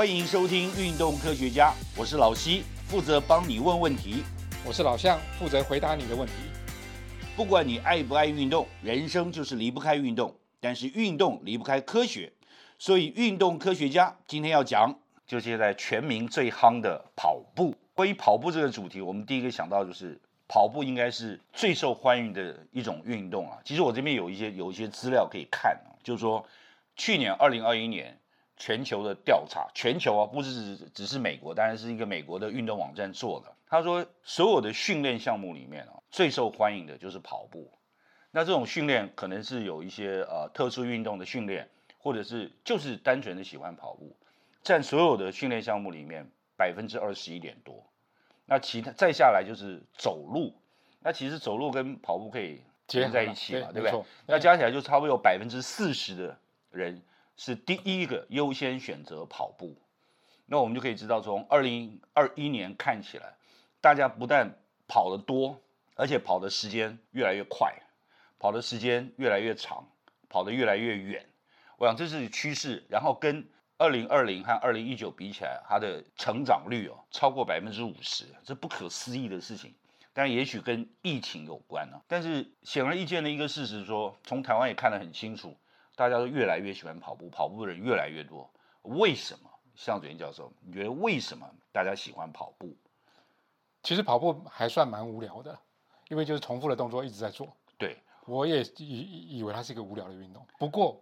[0.00, 4.24] 欢迎收听《运动科学家》，我是老西，负责帮你问问题。
[4.64, 6.32] 我是老向，负责回答你的问题。
[7.36, 12.32] 不管你爱不爱运动，人生就是离不开运动，但是运动离不开科学，
[12.78, 17.74] 所以运动科学家今天要讲，就现在全民最夯的跑步。
[17.92, 23.58] 关于跑步这个主题，我们第一个想到就是跑步应该是最受欢迎的一种运动啊。
[23.66, 26.42] 其实我这边有一些有一些资料可以看啊，就是说
[26.96, 28.16] 去年二零二一年
[28.60, 33.50] 全球的调查，全球啊不是只只是美国，当然是一个美国的运动网站做的。
[33.66, 37.72] 他说所有的训练项目里面啊，最受欢迎的就是跑步。
[38.30, 44.14] 那这种训练可能是有一些呃特殊运动的训练，或者是就是单纯的喜欢跑步，
[44.62, 47.82] 占所有的训练项目里面百分之二十一点多。
[48.44, 50.52] 那其他再下来就是走路，
[51.00, 54.04] 那其实走路跟跑步可以结合在一起嘛，对不对？
[54.26, 56.38] 那加起来就差不多有百分之四十的
[56.70, 57.00] 人
[57.40, 59.74] 是第一个优先选择跑步。
[60.44, 63.32] 那我们就可以知道，从二零二一年看起来，
[63.80, 65.58] 大家不但跑得多，
[65.94, 67.72] 而且跑的时间越来越快，
[68.38, 69.88] 跑的时间越来越长，
[70.28, 71.24] 跑得越来越远。
[71.78, 73.48] 我想这是趋势，然后跟。
[73.78, 79.74] 二零二零和二零一九比起来，它的成长率哦超过百分之五十，这不可思议的事情。
[80.12, 81.98] 但也许跟疫情有关呢。
[82.06, 85.56] 但是显而易见的一个事实说，从台湾也看得很清楚，
[86.00, 88.50] 大家都越来越喜欢跑步，跑步的人越来越多。
[88.84, 89.50] 为什么？
[89.74, 92.74] 向主任教授，你觉得为什么大家喜欢跑步？
[93.82, 95.58] 其实跑步还算蛮无聊的，
[96.08, 97.54] 因为就是重复的动作一直在做。
[97.76, 100.46] 对，我也以以为它是一个无聊的运动。
[100.58, 100.98] 不过。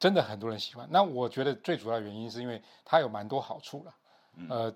[0.00, 3.92] 真的很多人喜欢，那我觉得最主要原因是因为它有蛮多好处了。
[4.48, 4.72] 呃，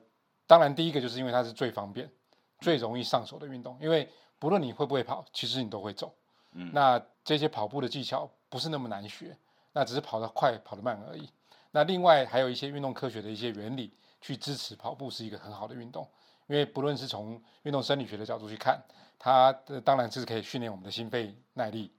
[0.49, 2.11] 当然第一个就是因为它是最方便、
[2.59, 6.13] 最容易上手的运动，因为不论你会不会跑，其实你都会走。
[6.55, 9.35] 嗯，那这些跑步的技巧不是那么难学，
[9.73, 11.29] 那只是跑得快、跑得慢而已。
[11.71, 16.07] 那另外还有一些运动科学的一些原理去支持跑步是一个很好的运动，
[16.47, 18.79] 因为不论是从运动生理学的角度去看，
[19.19, 19.51] 它
[19.83, 21.91] 当然是可以训练我们的心肺耐力。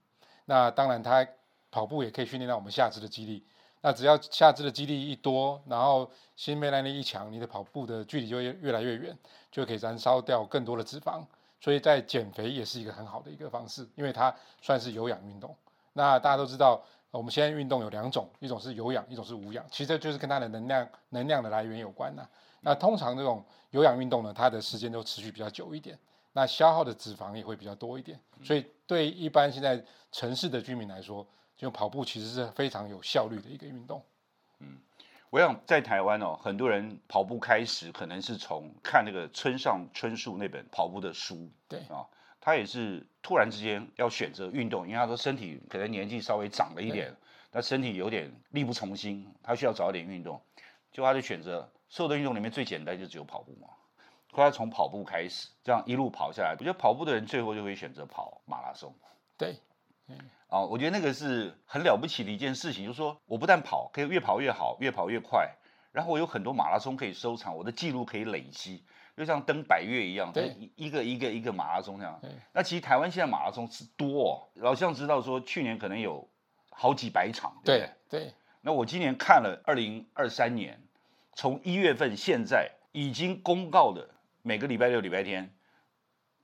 [0.46, 1.26] 那当然它。
[1.74, 3.44] 跑步也可以训练到我们下肢的肌力，
[3.80, 9.18] 那只要下肢的肌力一多，然后心肺耐力一强，你的跑步的距离就越越来越远，
[9.50, 11.26] 就可以燃烧掉更多的脂肪，
[11.60, 15.56] 所以在减肥也是一个很好的一个方式，因为它算是有氧运动。
[15.94, 22.28] 那大家都知道，我们现在运动有两种，一种是有氧，一种是无氧，其实就是跟它的能量能量的来源有关呐。
[22.60, 25.98] 那通常这种有氧运动呢，它的时间都持续比较久一点，
[26.34, 31.26] 那消耗的脂肪也会比较多一点，所以对一般现在城市的居民来说。
[31.56, 34.04] 就跑步其实是非常有效率的一个运动。
[34.58, 34.76] 嗯，
[35.30, 41.48] 我想在台湾哦，很多人跑步开始可能是从看那个村上春树那本跑步的书。
[41.68, 42.04] 对啊，
[42.44, 47.16] 他也是突然之间要选择运动，因为他说身体可能年纪稍微长了一点，
[47.50, 50.38] 那身体有点力不从心，他需要找一点运动，
[50.92, 53.68] 就他就选择所有的运动里面最简单就只有跑步嘛。
[54.30, 58.94] 后来从跑步开始，这样一路跑下来，我觉得跑步的人最后就会选择跑马拉松。
[59.38, 59.56] 对。
[60.06, 60.18] 嗯
[60.48, 65.56] 啊，我觉得那个是很了不起的一件事情，就是说我不但跑，可以越跑越好，越跑越快，
[65.92, 68.84] 然后我有很多马拉松可以收藏，我的记录可以累积，
[69.16, 72.20] 就像登百越一样，一一个一个一个马拉松那样。
[72.52, 76.28] 那其实台湾现在马拉松是多，哦老向知道说去年可能有
[76.70, 77.56] 好几百场。
[77.64, 78.32] 对对。
[78.60, 80.82] 那我今年看了二零二三年，
[81.34, 84.08] 从一月份现在已经公告的
[84.42, 85.54] 每个礼拜六、礼拜天，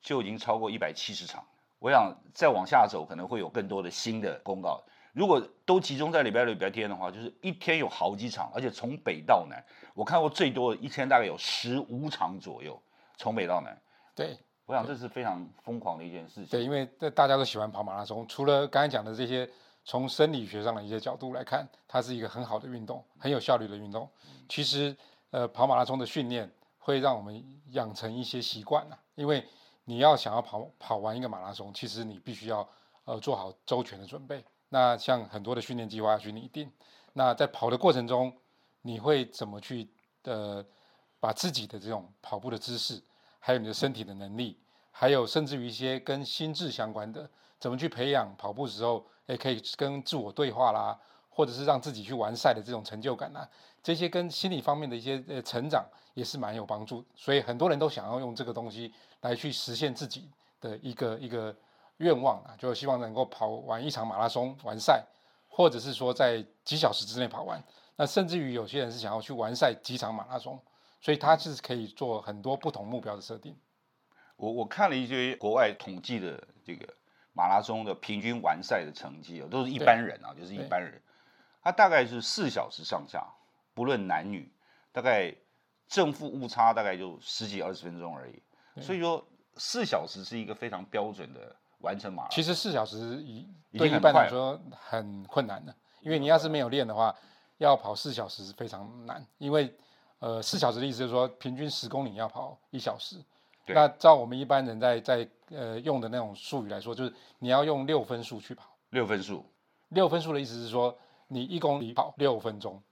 [0.01, 1.45] 就已经超过一百七十场。
[1.79, 4.85] 我想再往下走，可能会有更多的新的公告。
[5.12, 9.62] 如果都集中在礼拜六、礼拜天的话，就是一天有好几场，而且从北到南，
[9.94, 12.81] 我看过最多的一天大概有十五场左右，
[13.16, 13.76] 从北到南。
[14.15, 16.47] 对，我想这是非常疯狂的一件事情。
[16.47, 16.84] 对，因为
[17.15, 19.48] 大家都喜欢跑马拉松，除了刚才讲的这些，
[19.84, 24.09] 从生理学上的一些角度来看，它是一个很好的运动，很有效率的运动。
[24.48, 24.97] 其实，
[25.31, 29.44] 呃，跑马拉松的训练会让我们养成一些习惯啊，因为。
[29.87, 32.69] 你要想要跑跑完一个马拉松，其实你必须要
[33.06, 34.44] 呃做好周全的准备。
[34.71, 36.73] 那像很多的训练计划要去拟定。
[37.13, 38.34] 那在跑的过程中，
[38.83, 39.89] 你会怎么去
[40.25, 40.65] 呃
[41.21, 43.01] 把自己的这种跑步的姿势，
[43.39, 44.59] 还有你的身体的能力，
[44.91, 53.47] 还有甚至于一些跟心智相关的，怎么去培养跑步时候，也可以跟自我对话啦，或者是让自己去完赛的这种成就感呐，
[53.83, 55.84] 这些跟心理方面的一些呃成长
[56.15, 57.05] 也是蛮有帮助。
[57.15, 58.93] 所以很多人都想要用这个东西。
[59.23, 60.31] 来去实现自己
[60.63, 61.55] 的一个一个
[62.01, 65.07] 愿望啊，就希望能够跑完一场马拉松完赛，
[65.49, 67.63] 或者是说在几小时之内跑完。
[67.97, 70.59] 那甚至于有些人是想要去完赛几场马拉松，
[71.01, 73.55] 所以他是可以做很多不同目标的设定。
[74.37, 76.89] 我我看了一些国外统计的这个
[77.35, 81.01] 马拉松的平均完赛的成绩哦，都是一般人啊，就是一般人，
[81.63, 83.23] 他大概是四小时上下，
[83.75, 84.51] 不论男女，
[84.93, 85.35] 大概
[85.87, 88.43] 正负误差大概就十几二十分钟而已。
[88.81, 89.23] 所以说
[89.59, 92.34] 四小时是一个非常标准的完成马拉松。
[92.34, 97.15] 其实四小时以已对一般来说很困难的，因为你要是没有练的话，
[97.59, 99.24] 要跑四小时是非常难。
[99.38, 99.74] 因为
[100.18, 103.16] 呃，四小时的意思就是说，平均十公里要跑一小时。
[103.66, 108.68] 那照我们一般人在在呃用的那种术语来说，就是你要用六分数去跑。
[108.91, 109.44] 六分数
[109.91, 110.98] 六分数的意思是说，
[111.28, 112.82] 你一公里跑六分钟，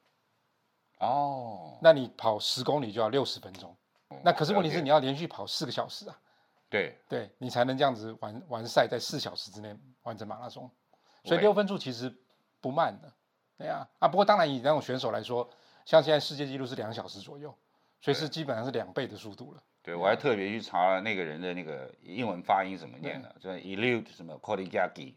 [0.98, 3.74] 哦，那你跑十公里就要六十分钟。
[4.22, 6.16] 那可是问题是你要连续跑四个小时啊，
[6.68, 6.98] 对。
[7.08, 10.70] 对你才能这样子完完赛，在四小时之内完成马拉松。
[11.24, 12.12] 所以六分数其实
[12.60, 13.12] 不慢的，
[13.58, 14.08] 对呀啊。
[14.08, 15.48] 不过当然以那种选手来说，
[15.84, 17.54] 像现在世界纪录是两小时左右，
[18.00, 19.62] 所以是基本上是两倍的速度了。
[19.82, 25.16] 对，我还特别去查了那个人的那个英文发音怎么念的，就是 Eliud 什么 k o l i g a g i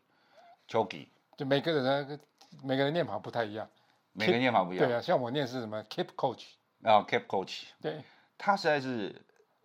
[0.68, 1.08] Choki，
[1.38, 2.20] 就每个人的
[2.64, 3.70] 每个人念法不太一样，
[4.14, 4.88] 每个念法不一样。
[4.88, 6.46] 对啊，像我念是什么 Keep Coach，
[6.80, 8.04] 然后 Cap Coach，对。
[8.38, 9.22] 他实在是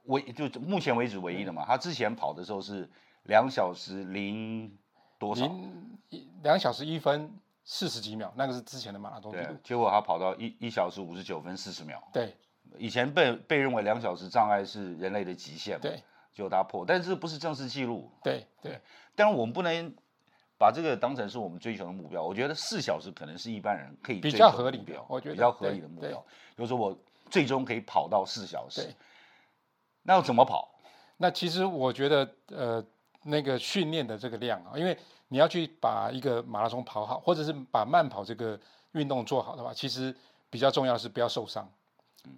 [0.07, 1.65] 唯就目前为止唯一的嘛。
[1.67, 2.89] 他之前跑的时候是
[3.25, 4.77] 两小时零
[5.19, 5.47] 多少？
[5.47, 5.99] 零
[6.43, 7.31] 两小时一分
[7.65, 9.57] 四十几秒，那个是之前的马拉松纪对录，。
[9.63, 12.03] 结果他跑到一一小时五十九分四十秒。
[12.13, 12.35] 对
[12.79, 16.03] 以前被被认为两小时障碍是人类的极限嘛，对
[16.35, 18.11] 结果他破，但是不是正式记录。
[18.23, 18.81] 对对，
[19.15, 19.95] 当然我们不能
[20.59, 22.23] 把这个当成是我们追求的目标。
[22.23, 26.11] 我觉得四小时可能是一般人可以比追求的较合理的目标我觉得比较合理的目标。
[26.57, 26.97] 就是说我
[27.31, 28.95] 最终可以跑到四小时对，
[30.07, 30.69] 那要怎么跑？
[31.19, 32.85] 那其实我觉得，呃，
[33.25, 34.97] 那个训练的这个量啊，因为
[35.29, 38.59] 你要去把一个马拉松跑好，或者是把慢跑这个
[38.93, 40.15] 运动做好的话，其实
[40.49, 41.69] 比较重要的是不要受伤。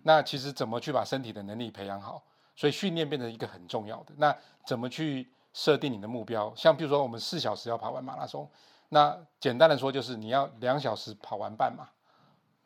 [0.02, 2.22] 那其实怎么去把身体的能力培养好，
[2.54, 4.14] 所以训练变成一个很重要的。
[4.16, 4.34] 那
[4.64, 6.52] 怎么去设定你的目标？
[6.54, 8.48] 像比如说我们四小时要跑完马拉松，
[8.90, 11.88] 那简单的说就是你要两小时跑完半马，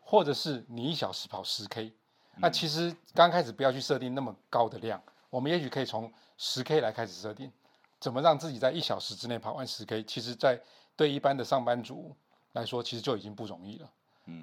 [0.01, 1.93] 或者是你一小时跑十 K。
[2.37, 7.53] 那其实刚开始不要去设定那么高的量，我们也许可以从十 K 来开始设定，
[8.01, 10.03] 怎么让自己在一小时之内跑完十 K。
[10.05, 10.61] 其实，在
[10.97, 12.17] 对一般的上班族
[12.53, 13.91] 来说，其实就已经不容易了。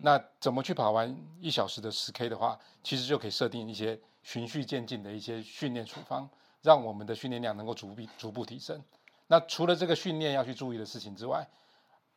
[0.04, 6.30] 那怎么去跑完一小时的十 K 的话，其实就可以设定一些循序渐进的一些训练处方，
[6.62, 8.84] 让我们的训练量能够逐步逐步提升。
[9.28, 11.48] 那除了这个训练要去注意的事情之外，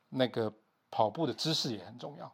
[0.08, 0.52] 那个
[0.90, 2.30] 跑步的姿势也很重要。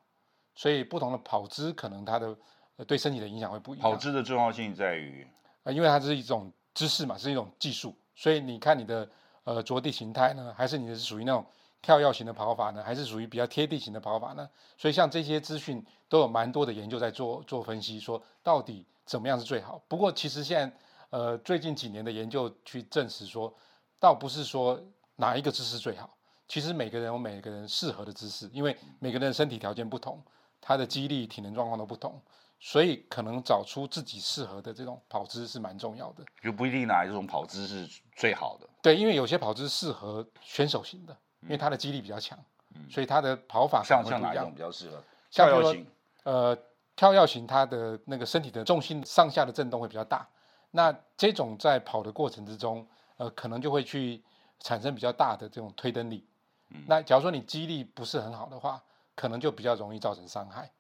[0.55, 2.38] 所以不同的跑姿可能它的、呃、
[2.85, 3.91] 对身体的影响会不一样。
[3.91, 5.27] 跑姿的重要性在于，
[5.65, 9.09] 呃，因为它是一种知识嘛，是一种技术，所以你看你的
[9.45, 11.45] 呃着地形态呢，还是你的是属于那种
[11.83, 14.49] 跳跃型的跑法呢，还是属于比较贴地型的跑法呢？
[14.77, 19.81] 所以像这些资讯都有蛮多的研究在做做分析，说到底怎么样是最好。
[19.89, 20.77] 不过其实现在
[21.11, 23.53] 呃最近几年的研究去证实说，
[23.99, 24.81] 倒不是说
[25.17, 26.17] 哪一个姿势最好，
[26.47, 30.23] 其实每个人有每个人适合的姿势，因为每个人的身体条件不同，
[30.61, 32.21] 他的肌力、体能状况都不同。
[32.60, 36.25] 所以可能找出自己适合的这种跑姿是蛮重要的。
[36.43, 38.69] 就不一定哪一种跑姿是最好的。
[38.82, 42.38] 对，因为有些跑姿适合选手型的，因为他的肌力比较强，
[42.90, 45.02] 所以他的跑法像像哪一种比较适合？
[45.31, 45.87] 跳跃型，
[46.25, 46.58] 呃，
[46.96, 50.28] 跳跃型他的那个身体的重心上下的震动会比较大，
[50.70, 52.87] 那这种在跑的过程之中，
[53.19, 54.22] 呃，可能就会去
[54.60, 56.26] 产生比较大的这种推蹬力。
[56.87, 58.82] 那假如说你肌力不是很好的话，
[59.14, 60.70] 可能就比较容易造成伤害。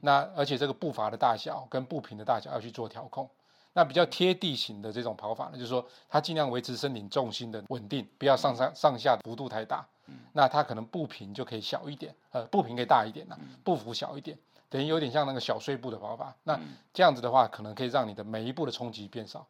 [0.00, 3.28] 那而且这个步伐的大小跟步频的大小要去做调控。
[3.74, 9.86] 那比较贴地型的这种跑法呢，就是说它尽量维持身体重心的稳定，不要上上上下幅度太大。
[10.32, 14.36] 那它可能步频就可以小一点，呃，步频可以大一点呐、步幅小一点，
[14.68, 16.34] 等于有点像那个小碎步的跑法。
[16.42, 16.60] 那
[16.92, 19.46] 这样子的话，可能可以让你的每一步的冲击变少，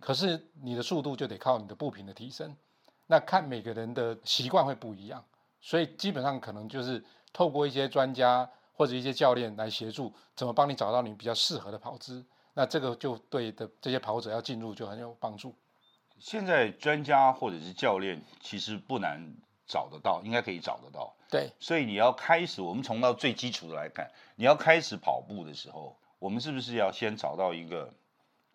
[0.00, 2.56] 可是你的速度就得靠你的步频的提升。
[3.06, 5.22] 那看每个人的习惯会不一样，
[5.60, 8.48] 所以基本上可能就是透过一些专家
[8.82, 12.26] 或者一些教练来协助，怎么帮你找到你比较适合的跑姿。
[12.52, 15.54] 那这个就对的这些跑者要进入就很有帮助。
[16.18, 19.36] 现在专家或者是教练其实不难
[19.68, 21.14] 找得到，应该可以找得到。
[21.30, 27.94] 对所以你要开始，我们从到最基础的来看，你要开始跑步的时候，我们是不是要先找到一个，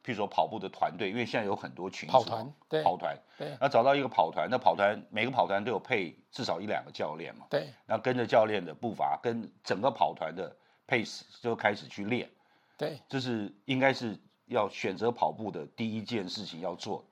[0.07, 1.09] 譬如说跑步的团队？
[1.09, 10.55] 因为现在有很多群跑团对跑团，对那找到一个跑团，那跑团每个跑团都有配至少一两个教练嘛，对那跟着教练的步伐，跟整个跑团的
[10.87, 12.29] pace 就开始去练，
[12.77, 17.03] 对，这是应该是要选择跑步的第一件事情要做。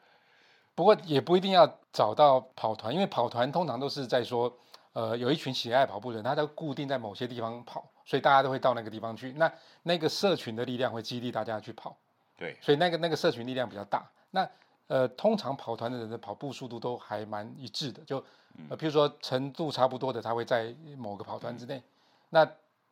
[0.73, 4.57] 不过也不一定要找到跑团，因为跑团通常都是在说，
[4.93, 9.33] 呃，有一群喜爱跑步的人，他都固定在某些地方跑，所以大家都会到那个地方去。
[9.33, 9.51] 那
[9.83, 11.97] 那个社群的力量会激励大家去跑，
[12.37, 14.09] 对，所以那个那个社群力量比较大。
[14.31, 14.49] 那
[14.87, 18.23] 呃，通常跑团的人的跑步速度都还蛮一致的，就
[18.69, 21.81] 呃，譬如说程度差不多的，他会在某个跑团之内。
[22.29, 22.47] 那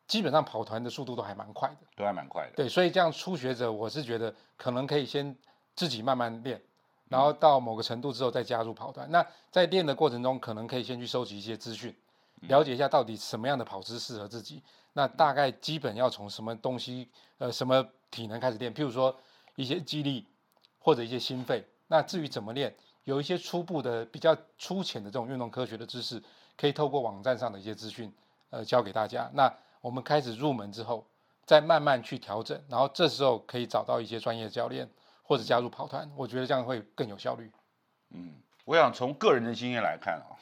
[0.06, 1.86] 基本上跑团的速度都还蛮快的。
[1.96, 2.52] 都还蛮快的。
[2.56, 5.36] 对，所以这样初学者，我是觉得可能可以先
[5.76, 6.60] 自己慢慢练，
[7.08, 9.08] 然后到某个程度之后再加入跑团。
[9.10, 11.94] 那在练的过程中，可能可以先去收集一些资讯，
[12.48, 14.62] 了解一下到底什么样的跑姿适合自己。
[14.94, 17.08] 那大概基本要从什么东西，
[17.38, 18.74] 呃，什么体能开始练？
[18.74, 19.14] 譬如说
[19.56, 20.26] 一些肌力
[20.78, 21.64] 或者一些心肺。
[21.86, 26.22] 那至于怎么练，有一些初步的、比较粗浅的这种运动科学的知识，
[26.56, 28.12] 可以透过网站上的一些资讯，
[28.50, 29.30] 呃，教给大家。
[29.34, 31.06] 那我们开始入门之后，
[31.44, 34.88] 再慢慢去调整，然后这时候可以找到一些专业教练
[35.22, 37.52] 或者加入跑团，我觉得这样会更有效率。
[38.10, 38.34] 嗯，
[38.64, 40.32] 我想从个人的经验来看啊，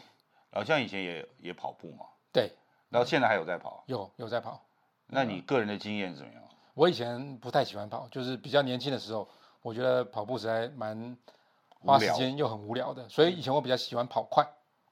[0.52, 2.52] 老姜以前也也跑步嘛，对，
[2.88, 4.64] 然后现在还有在跑，有有在跑。
[5.08, 6.42] 那你个人的经验怎么样？
[6.74, 9.28] 我以前不太喜欢跑，就是比较年轻的时候，
[9.60, 11.16] 我觉得跑步实在蛮
[11.80, 14.46] 花时间又很无聊的，所以以前我比较喜欢跑快，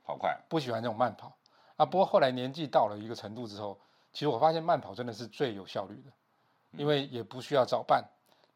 [0.04, 1.32] 跑快，不喜欢这种慢跑
[1.76, 1.86] 啊。
[1.86, 3.78] 不过后来年纪到了一个程度之后，
[4.12, 6.10] 其实我发现慢跑真的是最有效率的，
[6.72, 8.04] 因为也不需要早办，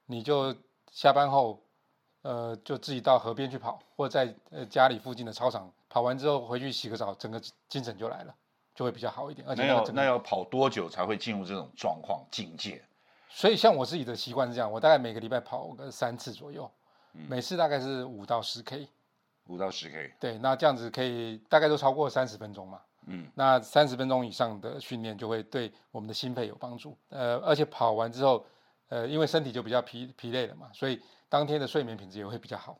[0.06, 0.54] 你就
[0.90, 1.60] 下班后，
[2.22, 8.34] 呃，就自己到河边去跑，或者在呃家里附近的操场跑完之后回去洗个澡，整个精神就来了，
[8.74, 9.46] 就会比较好一点。
[9.48, 12.84] 而且那要那要跑多久才会进入这种状况境界？
[13.34, 16.70] 所以像我自己的习惯是这样，我大概每个礼拜跑个三次左右，
[17.12, 18.88] 每次大概是五到十 K。
[19.48, 22.80] 五到十 K，对，那这样子可以大概都超过三十分钟嘛。
[23.06, 26.96] 嗯，那三十分钟以上的训练就会对我们的心肺有帮助。
[27.08, 28.46] 呃，而且跑完之后，
[28.88, 32.78] 呃，因为身体就比较疲疲累了嘛，所以当天的睡眠品质也会比较好。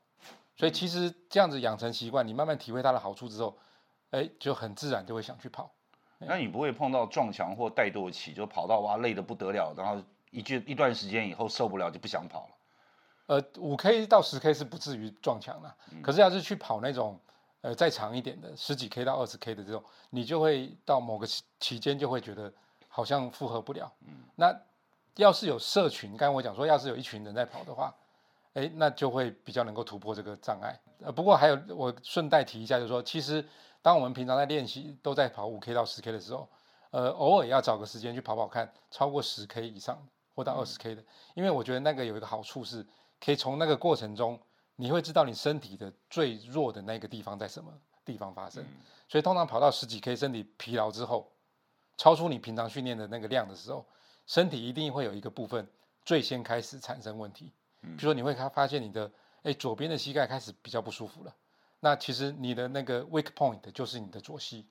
[0.57, 3.59] 所以其实这样子养成习惯，你慢慢体会它的好处之后，
[4.13, 5.75] 哎，就很自然就会想去跑。
[6.19, 10.03] 那你不会碰到撞墙或怠惰期，就跑到哇累得不得了，然后
[10.35, 12.55] 一句一段时间以后受不了就不想跑了。
[13.27, 17.19] 呃，五 K 到十 K 是不至于撞墙啦，可是要是去跑那种
[17.63, 22.53] 呃再长一点的十几 K 到二十 K 的这种，你就会到某个期期间就会觉得
[22.89, 23.91] 好像负荷不了。
[24.07, 24.55] 嗯那
[25.17, 27.95] 要是有社群，刚才我讲说，要是有一群人在跑的话，
[28.55, 30.79] 哎，那就会比较能够突破这个障碍。
[31.05, 33.47] 呃，不过还有我顺带提一下，就是说，其实
[33.81, 36.49] 当我们平常在练习都在跑五 K 到十 K 的时候，
[36.91, 39.97] 呃，偶尔也要找个时间去跑跑看，超过十 K 以上
[40.35, 42.87] 或到二十 K 的，因为我觉得那个有一个好处是。
[43.21, 44.39] 可以从那个过程中，
[44.77, 47.73] 你会知道你身体的最弱的那个地方在什么
[48.05, 48.63] 地方发生。
[49.09, 51.33] 所以通常跑到十几 K，身体疲劳之后，
[51.97, 53.87] 超出你平常训练的那个量的时候，
[54.27, 55.67] 身体一定会有一个部分
[56.05, 57.51] 最先开始产生问题。
[57.81, 59.11] 比如说你会发发现你的
[59.43, 61.35] 哎左边的膝盖开始比较不舒服了，
[61.81, 64.67] 那其实你的那个 weak point 就是你的左膝。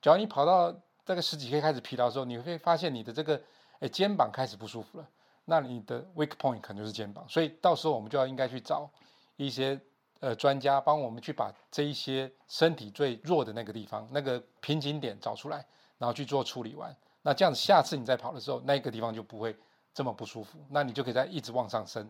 [0.00, 3.40] 只要你跑到这个十几 K 开始疲劳的时候，你会发现你的这个
[3.82, 5.06] 哎肩膀开始不舒服了。
[5.44, 8.88] 那你的 weak point 可能就是肩膀，所以到时候我们就要应该去找
[9.36, 9.78] 一些
[10.20, 15.66] 呃专家帮我们去把这一些身体最弱的那个地方、那个瓶颈点找出来，
[15.98, 16.96] 然后去做处理完。
[17.22, 19.56] 那这样子下次你再跑的时候，那个地方就不会
[19.92, 22.08] 这么不舒服，那你就可以再一直往上升，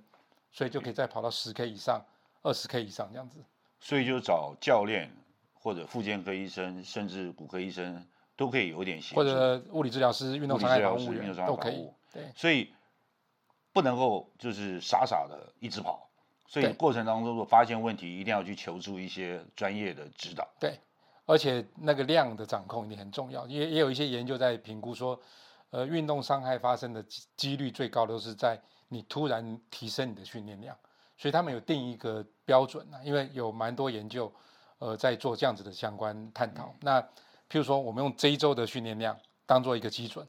[0.53, 2.05] 所以就可以再跑到十 K 以上、
[2.43, 3.39] 二十 K 以上这样子。
[3.81, 5.11] 所以就找教练
[5.55, 11.91] 或者复健科医生，甚至骨科医生都可以有点协助，或者物理治疗师、运动伤害保护员都可以。
[12.13, 12.73] 对，所以
[13.73, 16.09] 不能够就是傻傻的一直跑，
[16.47, 20.47] 所以过程当中如果发现问题，一定要去求助一些专业的指导。
[20.61, 20.79] 对，
[21.25, 25.19] 而且那个量的掌控一定很重要，也也有一些研究在评估说，
[25.71, 30.77] 呃，运动伤害发生的几几率最高都是在你突然提升你的训练量，
[31.17, 34.31] 所以他们有定一个标准啊，因为有蛮多研究，
[34.79, 36.75] 呃，在做这样子的相关探讨。
[36.83, 37.03] 那
[37.53, 40.27] 譬如说，我们用这一周的训练量当做一个基准，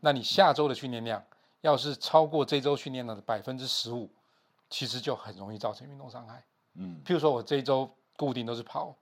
[0.00, 1.24] 那你下周的训练量
[1.62, 4.10] 要是超过这周训练量的百分之十五，
[4.68, 6.44] 其实就很容易造成运动伤害。
[6.74, 8.94] 嗯，譬如说我这一周固定都是跑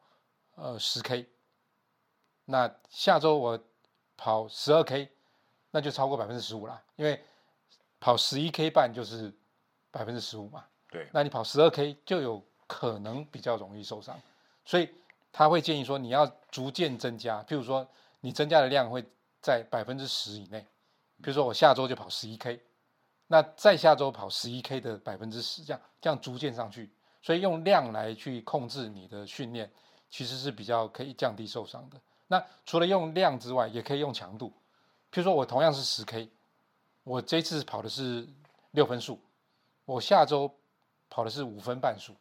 [0.55, 1.27] 呃十 K，
[2.45, 3.59] 那下周我
[4.17, 5.11] 跑十二 K，
[5.73, 7.21] 那就超过百分之十五啦，因为
[7.99, 9.35] 跑十一 K 半就是
[9.91, 14.17] 百分之十五嘛，对，那你跑十二 K 就有可能比较容易受伤，
[14.65, 14.89] 所以
[15.37, 17.89] 他会建议说你要逐渐增加，譬如说
[18.21, 19.05] 你增加的量会
[19.43, 20.61] 在百分之十以内，
[21.21, 22.63] 比如说我下周就跑十一 K，
[23.27, 26.89] 那再下周跑十一 K 的百分之十，这样这样逐渐上去，
[27.21, 29.69] 所以用量来去控制你的训练，
[30.09, 32.01] 其实是比较可以降低受伤的。
[32.29, 34.53] 那除了用量之外，也可以用强度，
[35.11, 36.31] 譬如说我同样是十 K，
[37.03, 38.29] 我这次跑的是
[38.71, 39.19] 六分速，
[39.85, 40.55] 我下周
[41.11, 42.15] 跑的是五分半速，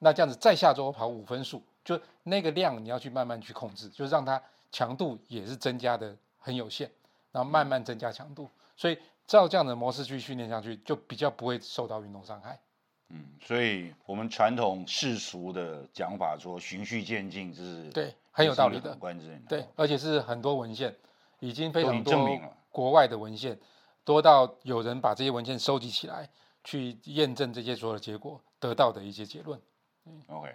[0.00, 6.90] 那这样子再下周跑五分速，就那个量你要去慢慢去控制，就是让它强度也是增加的很有限，
[7.30, 12.58] 然后慢慢增加强度，所以照这样的模式去训练下去，就比较不会受到运动伤害。
[13.10, 18.92] 嗯，所以我们传统世俗的讲法说循序渐进，这是对，很有道理的。
[18.96, 19.40] 关键。
[19.48, 20.92] 对，而且是很多文献
[21.38, 23.56] 已经非常多证明了国外的文献，
[24.04, 26.28] 多到有人把这些文献收集起来，
[26.64, 29.60] 去验证这些所有的结果，得到的一些结论。
[30.06, 30.52] 嗯 OK，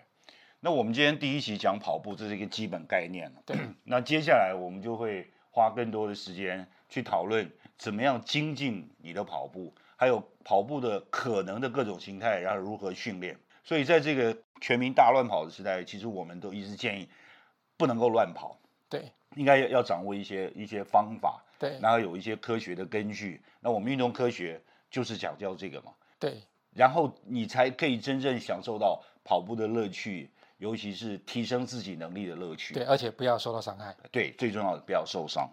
[0.64, 13.36] 那我们今天第一期讲跑步，这是一个基本概念对， 那接下来我们就会花更多的时间去讨论怎么样精进你的跑步，还有跑步的可能的各种形态，然后如何训练。
[13.64, 17.10] 所以在这个全民大乱跑的时代，其实我们都一直建议
[17.76, 18.56] 不能够乱跑，
[18.88, 23.42] 对应该要要掌握一些一些方法，对然后有一些科学的根据。
[23.60, 25.92] 那我们运动科学就是讲究这个嘛。
[26.20, 26.40] 对
[26.76, 30.30] 然后你才可以真正享受到跑步的乐趣，
[30.62, 32.76] 尤其是提升自己能力的乐趣。
[32.76, 33.98] 对，而且不要受到伤害。
[34.12, 35.50] 对，最重要的不要受伤。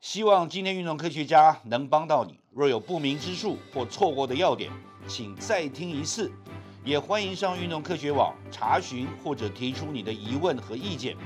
[0.00, 2.40] 希望今天运动科学家能帮到你。
[2.50, 4.68] 若有不明之处或错过的要点，
[5.06, 6.32] 请再听一次。
[6.84, 11.16] 也欢迎上运动科学网查询或者提出你的疑问和意见。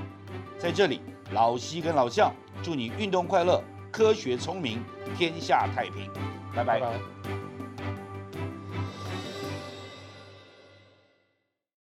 [0.59, 1.01] 在这里，
[1.31, 3.59] 老西跟老向祝你运动快乐，
[3.91, 4.83] 科学聪明，
[5.17, 6.11] 天下太平。
[6.53, 7.44] 拜拜拜拜